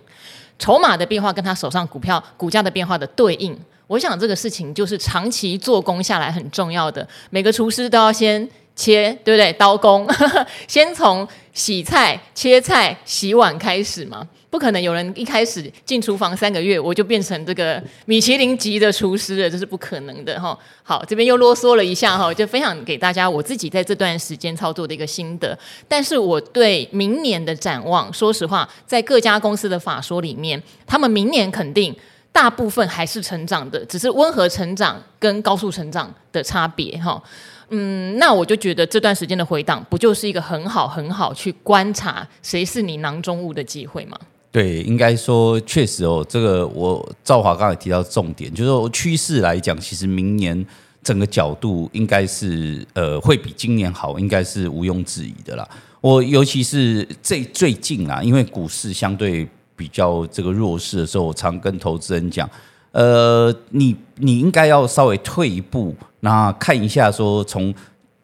[0.60, 3.58] 筹码的变化跟他手上股票股价的变化的对应。
[3.92, 9.52] 我想这个事情就是长期做工下来很重要的，每个厨师都要先切，对不对？
[9.52, 10.08] 刀工，
[10.66, 20.58] 先从洗菜、切菜、洗碗开始嘛，不可能有人一开始进厨房三个月我就变成这个米其林级的厨师了，这是不可能的哈。
[20.84, 25.60] 好，这边又啰嗦了一下哈，就分享给大家我自己在这段时间操作的一个心得。
[25.90, 31.94] 但是我对明年的展望，说实话，在各家公司的法说里面，他们明年肯定。
[32.34, 37.22] 大部分还是成长的，只是温和成长跟高速成长的差别哈。
[37.70, 44.18] 嗯，那我就觉得这段时间的回档，不就是一个很好很好去观察谁是你囊中物的机会吗？
[44.52, 50.66] 对，应该说确实哦，这个我赵华刚才提到重点，就是说趋势来讲，其实明年
[51.04, 55.68] 整个角度应该是呃会比今年好，应该是毋庸置疑的啦。
[56.02, 59.48] 我尤其是最最近啊，因为股市相对。
[59.82, 62.48] 比较这个弱势的时候，我常跟投资人讲，
[62.92, 67.74] 呃，你你应该要稍微退一步，那看一下说从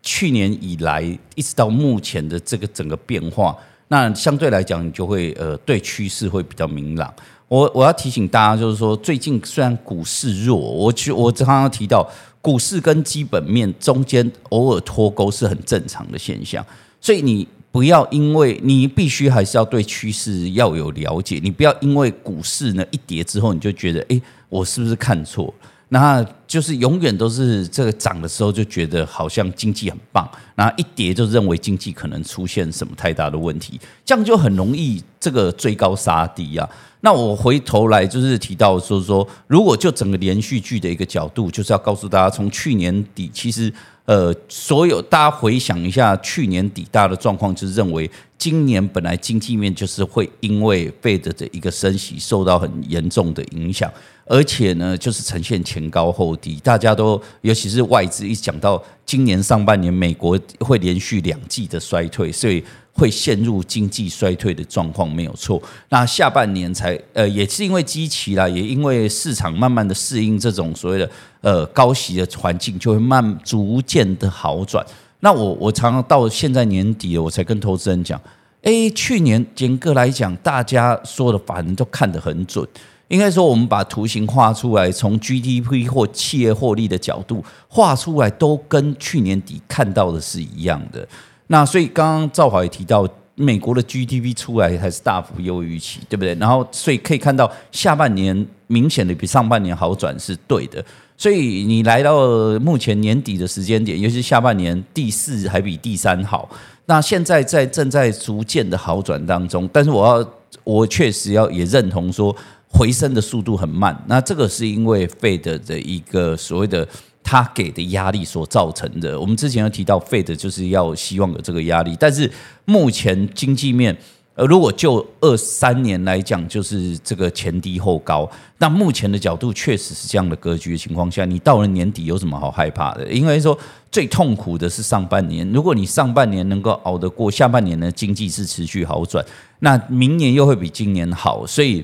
[0.03, 1.01] 去年以来
[1.33, 7.11] 一直到目前的这个整个变化，那相对来讲你就会呃对趋势会比较明朗。
[7.47, 12.07] 我我要提醒大家，就是说最近虽然股市弱，我去我刚刚提到
[12.39, 16.63] 股市跟基本面中间偶尔脱钩是很正常的现象，
[17.01, 17.47] 所以你。
[17.71, 25.53] 不要因为你必须还是要对趋势要有了解，你不要因为股市呢一跌之后你就觉得，诶，我是不是看错？
[25.89, 36.67] 那就是永远都是这个涨的时候就觉得好像经济很棒，然后一跌就认为经济可能出现什么太大的问题，这样就很容易这个追高杀低啊。
[37.01, 43.71] 那我回头来就是提到说说，如果就整个连续剧的一个角度，就是要告诉大家，从去年底其实。
[44.07, 53.91] 呃，所有大家回想一下，去年底大的状况，就是认为今年本来经济面就是会因为 Fed 的一个升息受到很严重的影响，
[54.25, 62.63] 而且呢，就是呈现前高后低，大家都尤其是外资一讲到今年上半年美国会连续两季的衰退，所以。
[62.99, 71.07] 会陷入经济衰退的状况没有错，那下半年才呃也是因为基期啦，也因为市场慢慢的适应这种所谓的
[71.41, 74.85] 呃高息的环境，就会慢逐渐的好转。
[75.19, 78.21] 那我我常常到现在年底了，我才跟投资人讲，
[78.61, 82.67] 诶，去年严格来讲，大家说的法人都看得很准，
[83.07, 91.07] 应该说我们把图形画出来，从 GDP 或企业获利的角度画出来，都跟去年底看到的是一样的。
[91.47, 96.35] 那所以刚刚赵华也提到，美国的 GDP 出来还是大幅优于预期，对不对？
[96.35, 100.83] 然后所以可以看到下半年明显的比上半年好转是对的。
[101.17, 102.27] 所以你来到
[102.59, 106.49] 目前年底的时间点，尤其是下半年第四还比第三好。
[106.85, 110.31] 那现在在正在逐渐的好转当中，但是我要
[110.63, 112.33] 我确实要也认同说
[112.69, 113.99] 回升的速度很慢。
[114.07, 116.87] 那这个是因为 Fed 的一个所谓的。
[117.29, 122.31] 他给的压力所造成的，我们之前有提到，Fed 就是要希望有这个压力，但是
[122.63, 123.93] 目前经济面
[124.37, 128.29] 呃，如果就二三年来讲，就是这个前低后高。
[128.59, 133.11] 那目前的角度确实是这样的格局的情况下，你到了年底有什么好害怕的？
[133.11, 133.57] 因为说
[133.91, 139.25] 最痛苦的是上半年，如果你上半年能够熬得过，下半年的经济是持续好转，
[139.59, 141.83] 那明年又会比今年好，所以。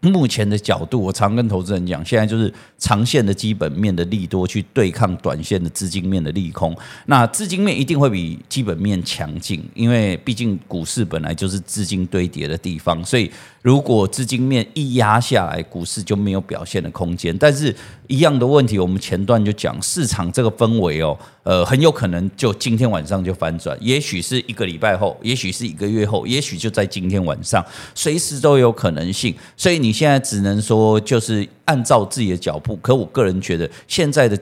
[0.00, 6.76] 目前的角度，我常跟投资人讲，现在就是长线的基本面的利多去对抗短线的资金面的利空。
[7.06, 13.30] 那资金面一定会比基本面强劲，因为毕竟股市本来就是资金堆叠的地方，所以。
[13.62, 17.36] 如果资金面一压下来，股市就没有表现的空间。
[17.36, 17.74] 但是，
[18.06, 29.32] 一样的问题，我们前段就讲，市场这个氛围哦，呃，很有可能就今天晚上就反转，也许是一个礼拜后，也许是一个月后，也许就在今天晚上，随时都有可能性。
[29.56, 32.74] 所以你现在只能说，就是按照自己的脚步。
[32.82, 34.36] 可我个人觉得，现在的。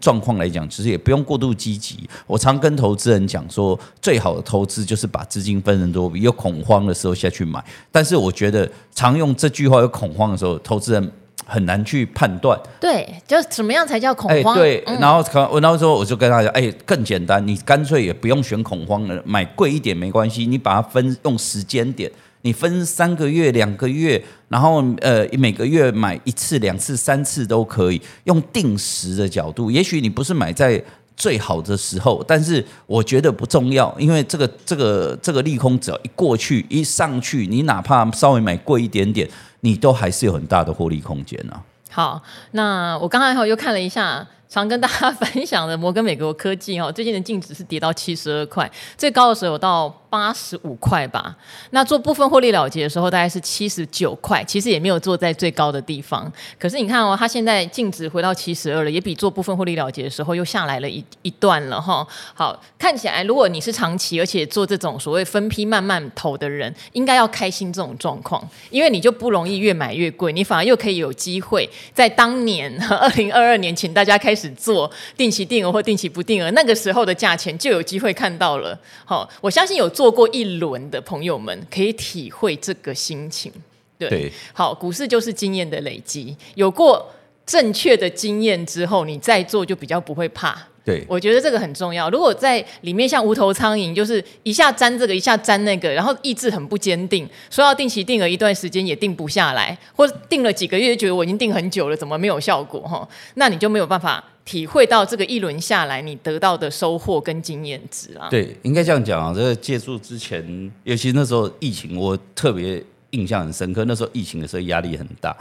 [0.00, 1.98] 状况来讲，其实也不用过度积极。
[2.26, 7.64] 我常跟投资人讲说，最好的投资就是把资金分成多笔，有恐慌的时候下去买。
[7.92, 11.12] 但是我觉得，常用这句话，有恐慌的时候，投资人
[11.46, 12.58] 很难去判断。
[12.80, 14.54] 对，就怎么样才叫恐慌？
[14.56, 22.10] 欸、对，然后我那时候我就跟他讲，哎、欸，更简单，你干脆也不用选恐慌了，买贵一点没关系，你把它分用时间点。
[22.42, 29.72] 你分三个月、两个月，然后呃每个月买一次、两次、三次都可以，用定时的角度。
[29.72, 30.80] 也许你不是买在
[31.18, 39.28] 最好的时候，但是我觉得不重要，因为这个这个这个利空只要一过去、一上去，你哪怕稍微买贵一点点，
[39.60, 41.60] 你都还是有很大的获利空间啊。
[41.90, 44.26] 好，那我刚才又看了一下。
[44.48, 51.36] 常跟大家分享的摩根美国科技哈，最近的净值是跌到七十二块， 最高的时候有到八十五块吧。
[51.70, 56.32] 那做部分获利了结的时候，大概是七十九块，其实也没有做在最高的地方。
[56.58, 62.06] 可是你看哦，它现在净值回到七十二了，也比做部分获利了结的时候又下来了一一段了哈。
[62.32, 74.37] 好，看起来如果你是长期而且做这种所谓分批慢慢投的人，应该要开心这种状况，因为你就不容易越买越贵，你反而又可以有机会在当年 二零二二年，请大家开。
[74.38, 78.78] 只做定期定额或定期不定额，那个时候的价钱就有机会看到了。
[79.04, 83.52] 好，我相信有做过一轮的朋友们可以体会这个心情。
[83.98, 87.04] 对，对好，股市就是经验的累积，有过
[87.44, 90.56] 正确的经验之后，你再做就比较不会怕。
[90.88, 92.08] 对，我觉得这个很重要。
[92.08, 102.80] 如果在里面像无头苍蝇，就是一下粘这个，一下粘那个，然后意志很不坚定，说要定期定额一段时间也定不下来，或者定了几个月，觉得我已经定很久了，怎么没有效果？
[102.80, 108.28] 哈，那你就没有办法体会到这个一轮下来你得到的收获跟经验值啊。
[108.30, 109.34] 对，应该这样讲啊。
[109.36, 113.84] 这个借助之前，尤其那时候疫情，我特别印象很深刻。
[113.84, 115.36] 那时候疫情的时候压力很大。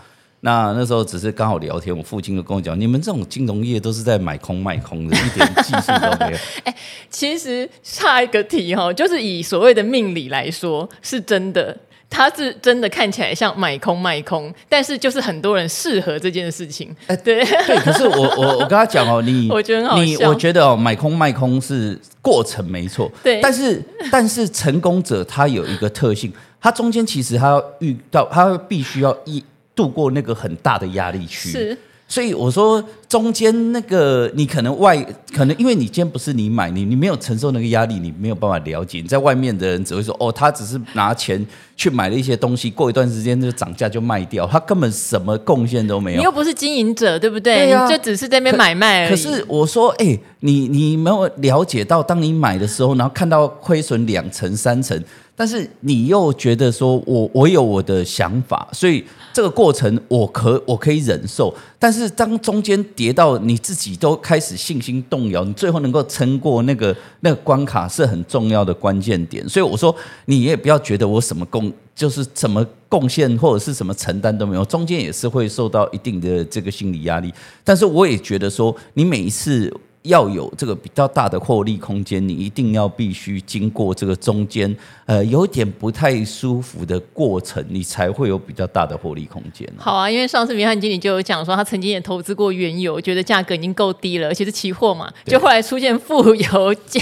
[0.48, 6.38] 那那时候只是刚好聊天，我父亲就跟我讲：“你们这种金融业都是在买空卖空的，一点技术都没有。
[6.64, 6.74] ”哎，
[7.10, 11.78] 其实差一个题哈，就是以所谓的命理来说，是真的，
[12.10, 16.96] 它是真的看起来像买空卖空，但是就是很多人适合这件事情。
[17.08, 26.32] 哎，对对，可是我我我跟他讲哦，你 我觉得很好，你我觉得哦，买空卖空是过程没错，对，但是但是成功者他有一个特性，
[26.62, 29.44] 他中间其实他要遇到，他必须要一。
[29.78, 34.98] 度过那个很大的压力区，是，所以我说中间那个你可能外
[35.32, 39.00] 可能因为你今天不是你买你你没有承受那个压力，你没有办法了解。
[39.00, 46.18] 你在外面的人只会说哦，他只是拿钱去买了一些东西，过一段时间就涨价就卖掉，他根本什么贡献都没有。
[46.18, 47.68] 你又不是经营者，对不对？
[47.68, 49.10] 对啊，你就只是在那边买卖而已。
[49.12, 55.00] 可是我说，哎、欸，你你没有了解到，当你买的时候，然后看到亏损两成三成。
[55.40, 61.54] 但是你又觉得说我我有我的想法，所以这个过程我可我可以忍受。
[61.78, 69.48] 但是当中间跌到你自己都开始信心动摇，你最后能够撑过那个那个关卡是很重要的关键点。
[69.48, 69.96] 所以我说
[70.26, 77.32] 你也不要觉得我什么贡就是什么贡献或者是什么承担都没有，中间也是会受到一定的这个心理压力。
[77.64, 79.72] 但是我也觉得说你每一次。
[80.04, 84.74] 要有这个比较大的获利空间，你一定要必须经过这个中间，
[85.06, 89.68] 呃，有点不太舒服的过程，你才会有比较大的获利空间。
[89.78, 97.02] 好啊，因为上次明翰经理就有讲说，他曾经也投资过原油，觉得价格已经够低了，而且是期货嘛，就后来出现负油价，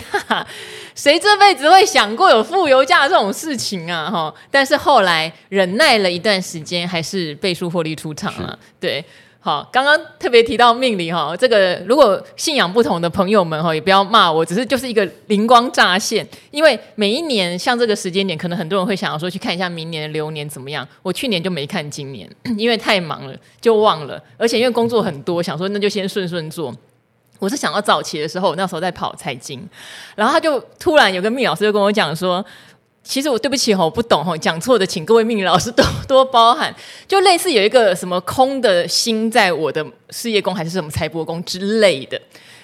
[0.95, 4.09] 谁这辈子会想过有负油价这种事情啊？
[4.09, 9.03] 哈，但是后来忍耐了一段时间，还是倍数获利出场了，对。
[9.45, 16.27] 好，刚刚特别提到命理哈，这个如果信仰不同的朋友们哈，也不要骂我，只是就是一个灵光乍现。
[16.49, 20.87] 因为每一年像这个时间点，可能很多人会想要说去看一下明年的流年怎么样。
[21.03, 22.27] 我去年就没看今年，
[22.57, 26.75] 因为太忙了就忘了，而且因为工作很多，想说那就先顺顺做。
[27.37, 29.63] 我是想要早期的时候，那时候在跑财经，
[30.15, 32.43] 然后他就突然有个命老师就跟我讲说。
[33.07, 36.75] 其实我对不起吼，我不懂吼，讲错的请各位命理老师多 多包涵。
[37.07, 42.19] 就类似有一个什么空的心在我的事业宫还是什么财帛宫之类的，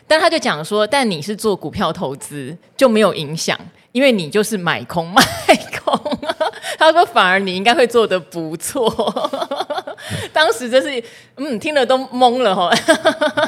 [0.07, 3.57] 但他就讲说，但你是做股票投资就没有影响，
[3.91, 5.23] 因为你就是买空卖
[5.85, 6.19] 空。
[6.81, 8.89] 他说反而你应该会做的不错。
[10.33, 11.03] 当时真是
[11.35, 12.71] 嗯，听了都懵了哈。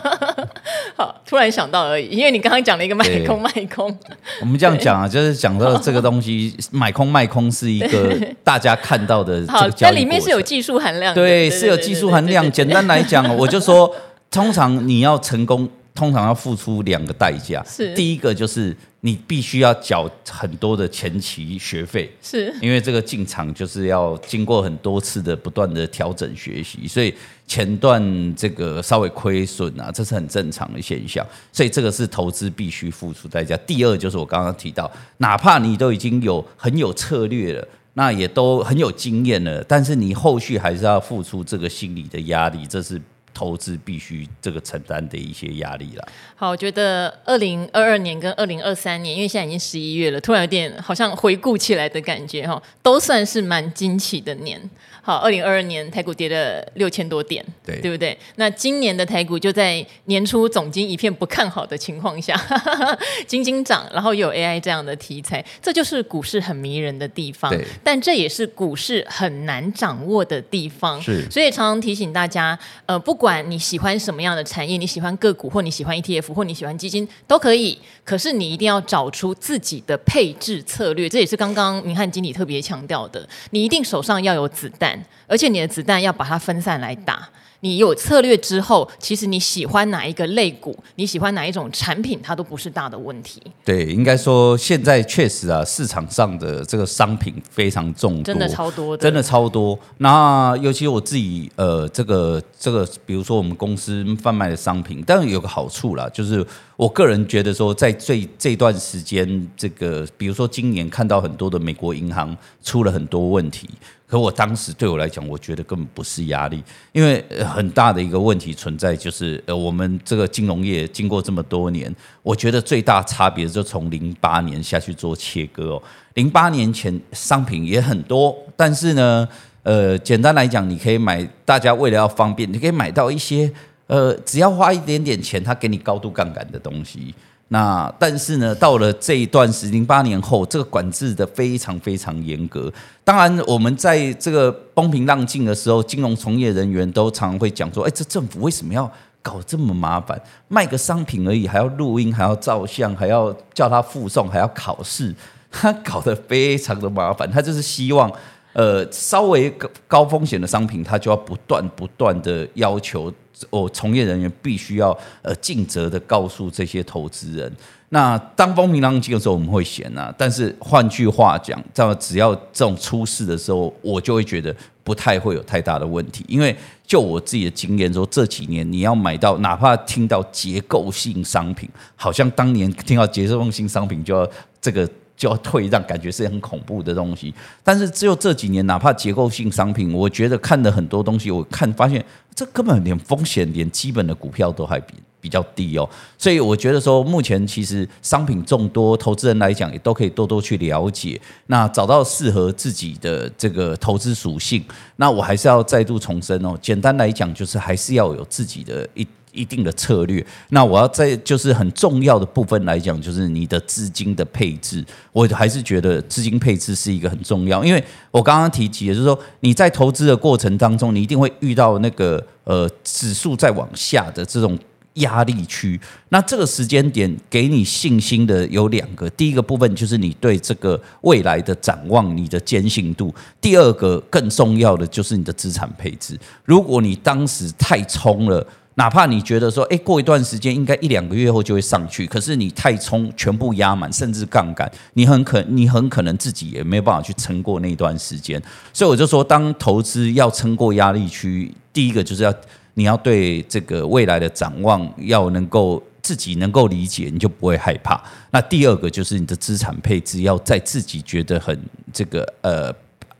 [0.95, 3.97] 好，突然想到而已，因为你刚刚讲了一个卖空卖空。
[4.39, 9.77] 我们这样讲啊，就是讲到这个东西，买空卖空是一个大家看到的这个交易过程。
[9.81, 11.19] 但里面是有技术含量的。
[11.19, 12.49] 对，是有技术含量。
[12.51, 13.91] 简单来讲，我就说，
[14.29, 17.63] 通常你要成功，通常要付出两个代价。
[17.63, 18.75] 是，第一个就是。
[19.05, 27.13] 你必须要缴很多的前期学费，是因为这个进场就是要经过很多次的不断的调整学习，所以
[27.45, 28.01] 前段
[28.33, 33.57] 这个稍微亏损啊，这是很正常的现象，所以这个是投资必须付出代价。
[33.67, 43.01] 第二就是我刚刚提到，哪怕你都已经有很有策略了，那也都很有经验了，但是你后续还是要付出这个心理的压力，这是。
[43.33, 46.07] 投资必须这个承担的一些压力啦。
[46.35, 54.61] 好，我觉得二零二二年跟二零二三年，因为现在已经十一月了，突然有点好像回顾起来的感觉哈，都算是蛮惊奇的年。
[55.05, 58.17] 好，二零二二年台股跌了六千多点，对，对不对？
[58.35, 62.39] 那今年的台股就在年初总经一片不看好的情况下，
[63.27, 67.51] 仅仅涨，然后又有 AI 这样的题材，这就是股市很迷人的地方。
[67.51, 71.01] 对，但这也是股市很难掌握的地方。
[71.01, 77.79] 是，所以常常提醒大家，呃，不管你喜欢什么样的产业，你喜欢个股，或你喜欢 ETF，或你喜欢基金，都可以。
[78.03, 85.01] 可是你一定要找出自己的配置策略，这也是刚刚明翰经理特别强调的，你一定手上要有子弹。
[85.25, 87.29] 而且你的子弹要把它分散来打。
[87.63, 93.41] 你有策略之后，其实你喜欢哪一个类股，你喜欢哪一种产品，它都不是大的问题。
[93.63, 99.79] 对，应该说现在确实啊，市场上的这个商品非常众多，真的超多的，真的超多。
[99.99, 106.45] 那尤其我自己呃，这个这个，比如说我们公司贩卖的商品，当然有个好处啦，就是
[106.75, 113.69] 我个人觉得说，在最这段时间，这个比如说今年看到很多的美国银行出了很多问题。
[114.13, 121.91] 可我当时对我来讲，我觉得根本不是压力，因为很大的一个问题存在，就是呃，我们这个金融业经过这么多年，
[122.21, 125.83] 我觉得最大差别就从零八年下去做切割哦。
[126.13, 129.27] 零八年前商品也很多，但是呢，
[129.63, 133.51] 呃，简单来讲，你可以买，大家为了要方便，你可以买到一些
[133.87, 137.15] 呃，只要花一点点钱，他给你高度杠杆的东西。
[137.53, 142.73] 那但是呢，到了这一段时零八年后，这个管制的非常非常严格。
[143.03, 148.91] 当然，我们在这个风平浪静的时候，金融从业人员都常常会讲说：“哎，这政府为什么要
[149.21, 150.19] 搞这么麻烦？
[150.47, 155.13] 卖个商品而已，还要录音，还要照相，还要叫他附送，还要考试，
[155.51, 157.29] 他搞得非常的麻烦。
[157.29, 158.11] 他就是希望，
[158.53, 163.13] 呃，稍微高高风险的商品，他就要不断不断的要求。”
[163.49, 167.51] 我从业人员必须要呃尽责的告诉这些投资人，
[167.89, 176.55] 那当风平浪静的时候我们会闲啊，但是换句话讲，这样只要这种出事的时候，我就会觉得不太会有太大的问题，因为
[176.85, 184.29] 就我自己的经验说，这几年你要买到，哪怕听到结构性商品，好像当年听到结构性商品就要
[184.61, 184.89] 这个。
[185.15, 187.33] 就要退让，感觉是很恐怖的东西。
[187.63, 192.03] 但是只有这几年，哪怕结构性商品，我觉得看的很多东西，我看发现
[192.33, 195.89] 这根本连风险，连基本的股票都还比比较低哦。
[196.17, 204.63] 所以我觉得说，目前其实商品众多，投资人来讲也都可以多多去了解，那找到适合自己的这个投资属性。
[204.97, 209.07] 那我还是要再度重申哦，简单来讲，就是还是要有自己的一。
[209.33, 224.57] 一定的策略，那我要在就是很重要的部分来讲，就是你的资金的配置，我还是觉得资金配置是一个很重要，因为我刚刚提及的就是说，你在投资的过程当中，你一定会遇到那个呃指数在往下的这种
[224.95, 233.09] 压力区，那这个时间点给你信心的有两个，第一个部分就是你对这个未来的展望，你的坚信度；
[233.41, 236.15] 第二个更重要的就是你的资产配置，
[236.45, 238.45] 如果你当时太冲了。
[238.75, 248.41] 哪怕你觉得说，诶，过一段时间应该一两个月后就会上去，可是你太冲，全部压满，甚至杠杆，你很可，你很可能自己也没有办法去撑过那段时间。
[248.73, 252.33] 所以我就说，当投资要撑过压力区，第一个就是要
[252.73, 258.03] 你要对这个未来的展望要能够自己能够理解，你就不会害怕。
[258.31, 261.57] 那第二个就是你的资产配置要在自己觉得很
[261.93, 262.73] 这个呃。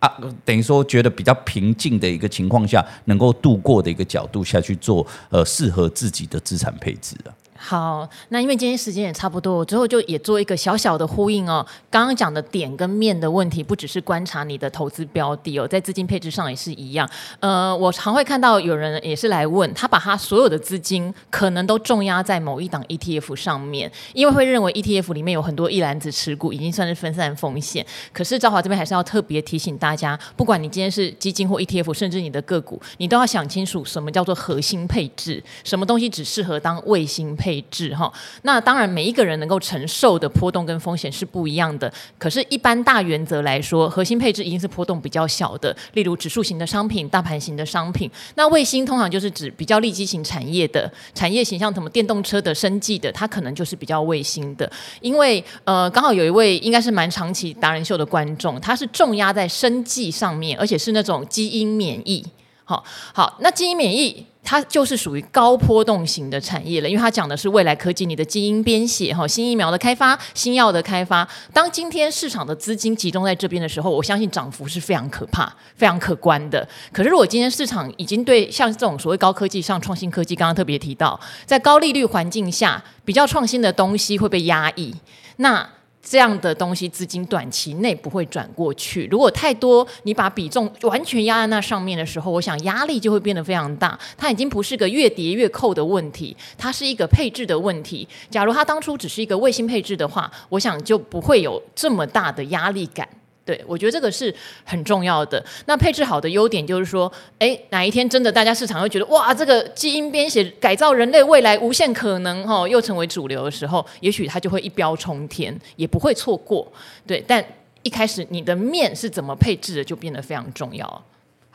[0.03, 7.31] 啊，等于说觉得比较平静的一个情况下，能够度过的一个角度下去做，呃，适合自己的资产配置啊。
[7.55, 11.65] 好，那因为今天时间也差不多，我最后就也做一个小小的呼应哦。
[11.89, 17.09] 刚刚讲的点跟面的问题，不只是观察你的投资标的哦，在资金配置上也是一样。
[17.39, 27.85] 呃，我常会看到有人也是来问，他把他所有的资金可能都重压在某一档 ETF 上面，因为会认为 ETF 里面有很多一篮子持股，已经算是分散风险。
[28.11, 37.37] 可是兆华这边还是要特别提醒大家，不管你今天是基金或 ETF，甚至你的个股，你都要想清楚什么叫做核心配置，什么东西只适合当卫星。
[37.43, 38.09] 配置哈，
[38.43, 41.91] 那当然每一个人能够承受的波动跟风险是不一样的。
[42.17, 48.09] 可是，一般大原则来说，核心配置一定是波动比较小的，例如指数型的商品、大盘型的商品。
[48.35, 54.71] 那卫星通常就是指比较利基型产业的产业型，像什么电动车的、生技的，它可能就是比较卫星的。
[55.01, 62.25] 因为呃，刚好有一位应该是蛮长期达人秀的观众，他是重压在生技上面，而且是那种基因免疫。
[62.63, 62.81] 好
[63.13, 64.25] 好，那基因免疫。
[64.43, 71.27] 它就是属于高波动型的产业了，因为它讲的是未来科技，你的基因编写哈，新疫苗的开发、新药的开发。
[71.53, 76.67] 当今天市场的资金集中在这边的时候，我相信涨幅是非常可怕、非常可观的。
[76.91, 84.93] 可是如果今天市场已经对像这种所谓高科技、像创新科技，刚刚特别提到，在高利率环境下，比较创新的东西会被压抑，
[85.37, 85.67] 那。
[86.05, 89.07] 这样的东西，资金短期内不会转过去。
[89.09, 93.97] 如果太多，你把比重完全压在那上面的时候，我想压力就会变得非常大。
[94.17, 98.05] 它已经不是个越叠越扣的问题，它是一个配置的问题。
[98.29, 103.07] 假如它当初只是一个卫星配置的话，我想就不会有这么大的压力感。
[103.45, 104.33] 对，我觉得这个是
[104.63, 105.43] 很重要的。
[105.65, 116.71] 那配置好的优点就是说，哎，哪一天真的大家市场会觉得哇，这个基因编写改造人类未来无限可能、哦，又成为主流的时候，也许它就会一飙冲天，也不会错过。
[117.05, 117.43] 对，但
[117.81, 121.03] 一开始你的面是怎么配置的，就变得非常重要。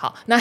[0.01, 0.39] 好，那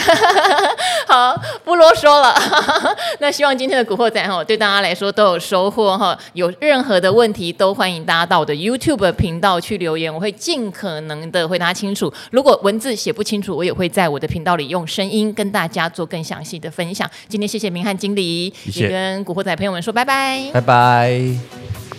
[1.08, 1.34] 好
[1.64, 2.32] 不啰嗦了。
[3.18, 6.16] 那希望今天的古惑仔哈，对大家来说都有收获哈。
[6.34, 12.12] 有任何的问题，都欢迎大家到我的 YouTube 频道去留言，我会尽可能的回答清楚。
[12.30, 17.10] 如果文字写不清楚，我也会在我的频道里用声音跟大家做更详细的分享。
[17.28, 21.97] 今天谢谢明翰经理，谢谢也跟古惑仔朋友们说拜拜，拜拜。